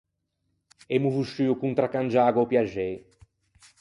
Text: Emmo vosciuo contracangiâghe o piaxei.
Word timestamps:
Emmo 0.95 1.09
vosciuo 1.17 1.59
contracangiâghe 1.63 2.39
o 2.43 2.49
piaxei. 2.51 2.93